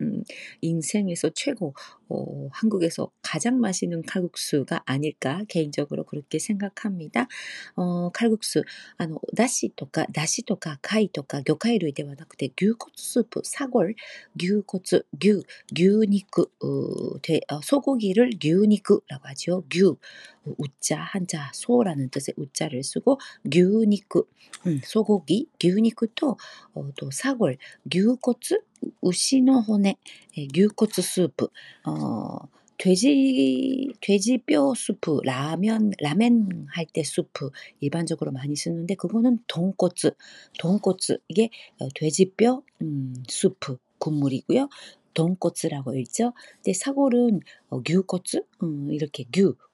[0.00, 0.24] 음,
[0.62, 1.74] 인생에서 최고,
[2.08, 7.28] 어, 한국에서 가장 맛있는 칼국수가 아닐까 개인적으로 그렇게 생각합니다.
[7.76, 8.64] 어, 칼국수,
[8.98, 13.94] あの、だしとか、だしとか、貝とか、魚介類ではなくて、牛骨スープ、 사골,
[14.36, 15.42] 牛骨, 牛,
[15.72, 19.64] 牛肉, 어, 돼, 어, 소고기를 牛肉라고 하죠.
[19.70, 19.98] 牛,
[20.47, 23.19] 그 우자 한자 소라는 뜻의 우자를 쓰고
[23.51, 24.25] 규니쿠
[24.67, 26.37] 음, 소고기 규니쿠또
[26.75, 27.57] 어, 또 사골
[27.91, 28.61] 규코츠
[29.01, 29.95] 우시노호네
[30.37, 31.47] 예, 규코츠 수프
[31.85, 32.37] 어,
[32.77, 37.49] 돼지 돼지뼈 수프 라면 라멘 할 때 수프
[37.81, 40.11] 일반적으로 많이 쓰는데 그거는 돈코츠
[40.59, 41.49] 돈코츠 이게
[41.79, 44.69] 어, 돼지뼈 음, 수프 국물이고요.
[45.13, 46.33] 돈코츠라고 읽죠.
[46.57, 49.55] 근데 사골은 어, 규코츠 음, 이렇게 규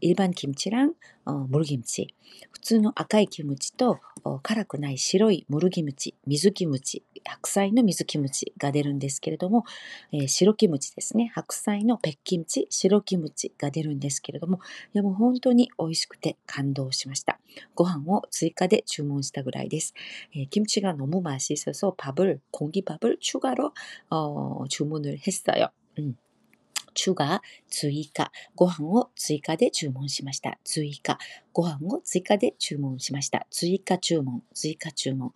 [0.00, 0.94] 일반キムチ랑
[1.24, 2.14] 어、 ムルキムチ。
[2.50, 3.98] 普通の赤いキムチと
[4.42, 9.64] 辛くない白いムルキムチ、水キムチ、白菜の水キムチが出るんですけれども、
[10.12, 11.30] えー、白キムチですね。
[11.34, 14.60] 白菜のペッキムチ、白キムチが出るんですけれども、
[14.94, 17.38] いやもう本当に美味しくて感動しました。
[17.74, 19.94] ご飯を追加で注文したぐらいです。
[20.34, 25.68] えー、キムチが너무맛있어서밥을공기밥을 추가로어주문을했어요
[25.98, 26.16] 음。
[26.94, 30.58] 추가追加ご飯を追加で注文しました。
[30.64, 31.18] 追加
[31.52, 33.46] ご飯を追加で注文しました。
[33.50, 35.32] 追加注文追加注文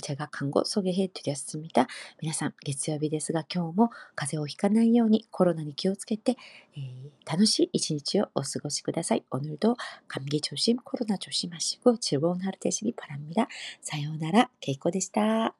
[0.00, 1.88] 제가광고소개해드렸습니다
[2.20, 6.36] 皆さん、月曜日ですが今日も風邪をひかないようにコロナに気をつけて、
[6.76, 9.24] えー、楽しい一日をお過ごしください。
[9.30, 13.48] 오늘도감기조심コロナ조심하시고즐거운하루되시기바랍니다
[13.80, 15.54] さようなら、ケイコでした。